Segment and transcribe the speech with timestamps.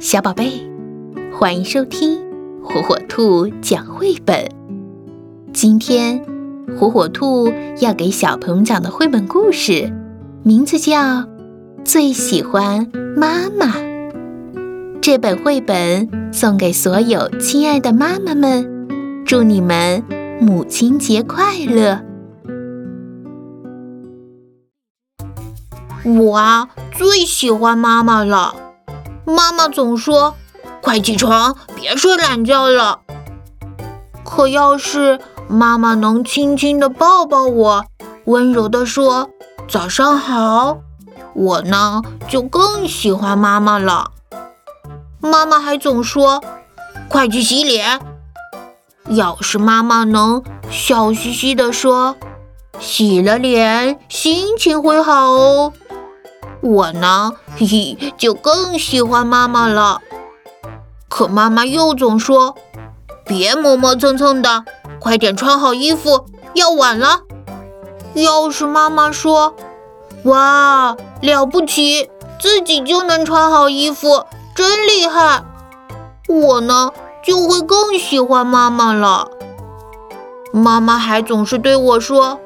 [0.00, 0.66] 小宝贝，
[1.30, 2.18] 欢迎收听
[2.64, 4.48] 火火兔讲绘本。
[5.52, 6.24] 今天，
[6.74, 9.92] 火火兔要给小朋友讲的绘本故事，
[10.42, 10.98] 名字叫
[11.84, 13.66] 《最喜欢妈妈》。
[15.02, 18.88] 这本绘本送给所有亲爱的妈妈们，
[19.26, 20.02] 祝你们
[20.40, 22.00] 母亲节快乐！
[26.06, 28.59] 我啊，最喜欢妈妈了。
[29.30, 30.34] 妈妈总说
[30.82, 33.00] ：“快起床，别睡懒觉了。”
[34.24, 37.84] 可要是妈妈能轻轻地抱抱我，
[38.24, 39.30] 温柔地说
[39.68, 40.78] “早上好”，
[41.34, 44.12] 我呢就更喜欢妈妈了。
[45.20, 46.42] 妈妈还总说
[47.08, 48.00] ：“快去洗脸。”
[49.08, 52.16] 要是妈妈能笑嘻嘻地说
[52.78, 55.72] ：“洗了脸，心情会好哦。”
[56.62, 60.00] 我呢，嘿嘿，就更喜欢妈妈了。
[61.08, 62.54] 可妈妈又总说
[63.24, 64.64] ：“别磨磨蹭蹭的，
[65.00, 67.20] 快点穿好衣服，要晚了。”
[68.14, 69.54] 要是妈妈说
[70.24, 75.42] ：“哇，了不起，自己就能穿好衣服，真厉害！”
[76.28, 76.92] 我呢，
[77.24, 79.28] 就会更喜欢妈妈了。
[80.52, 82.38] 妈妈还总是对我说：“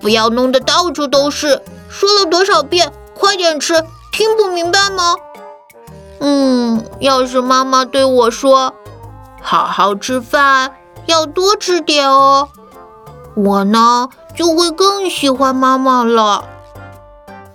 [0.00, 2.92] 不要弄得到处都是。”说了多少遍？
[3.14, 5.14] 快点吃，听不明白吗？
[6.20, 8.74] 嗯，要是妈妈对我说
[9.42, 10.72] ：“好好吃饭，
[11.06, 12.48] 要多吃点哦。”
[13.34, 16.44] 我呢就会更喜欢妈妈了。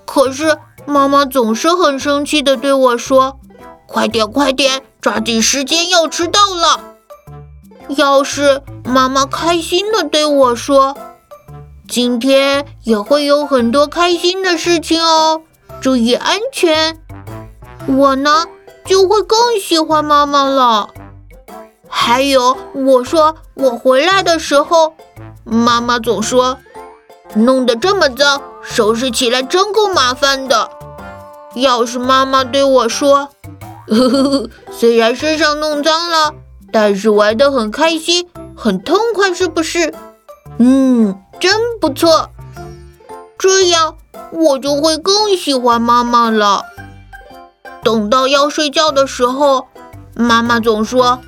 [0.05, 3.39] 可是妈妈总是很生气的对我说
[3.88, 6.80] ：“快点，快点，抓紧时间，要迟到了。”
[7.95, 10.97] 要是妈妈开心的对我说
[11.88, 15.42] ：“今天也会有很多开心的事情哦。”
[15.81, 17.00] 注意安全，
[17.88, 18.45] 我呢
[18.86, 20.89] 就会更喜欢妈妈了。
[21.88, 24.94] 还有，我说我回来的时候，
[25.44, 26.58] 妈妈总说
[27.33, 30.70] 弄得这么脏，收拾起来真够麻烦的。
[31.55, 33.30] 要是妈妈对我说，
[33.88, 36.33] 呵呵呵，虽然身上弄脏了，
[36.71, 39.94] 但是玩得很开心，很痛快，是不是？
[40.59, 42.30] 嗯，真不错。
[43.38, 43.95] 这样。
[44.32, 46.64] 我就会更喜欢妈妈了。
[47.83, 49.67] 等到要睡觉的时候，
[50.15, 51.20] 妈妈总说：“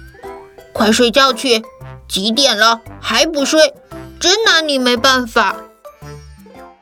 [0.74, 1.64] 快睡觉去，
[2.08, 3.74] 几点了还不睡，
[4.20, 5.56] 真拿你没办法。”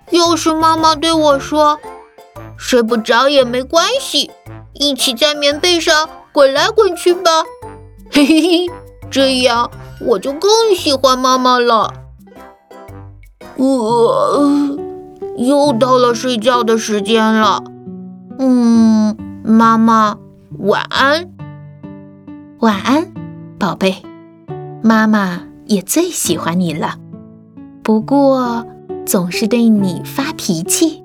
[0.09, 1.79] 要是妈妈对我说
[2.57, 4.31] ：“睡不着也没关系，
[4.73, 7.43] 一起在棉被上滚来滚去吧。
[8.09, 8.73] ”嘿嘿嘿，
[9.11, 11.93] 这样我就更喜欢妈妈了。
[13.57, 14.46] 我。
[15.37, 17.63] 又到了睡觉的时间了，
[18.39, 20.17] 嗯，妈妈，
[20.57, 21.31] 晚安，
[22.59, 23.13] 晚安，
[23.59, 23.97] 宝贝，
[24.81, 26.95] 妈妈也最喜欢你了，
[27.83, 28.65] 不过
[29.05, 31.03] 总是对你发脾气，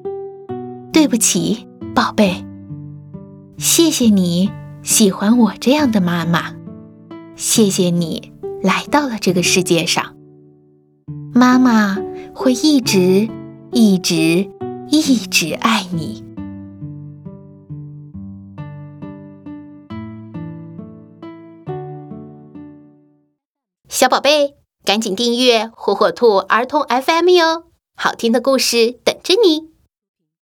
[0.94, 2.42] 对不起，宝贝，
[3.58, 4.50] 谢谢你
[4.82, 6.54] 喜欢我这样的妈妈，
[7.36, 8.32] 谢谢你
[8.62, 10.14] 来到了这个世界上，
[11.34, 11.98] 妈妈
[12.32, 13.28] 会一直。
[13.74, 14.14] 一直
[14.90, 16.22] 一直爱你，
[23.88, 27.64] 小宝贝，赶紧订阅火火兔儿童 FM 哟，
[27.96, 29.71] 好听的故事等着你。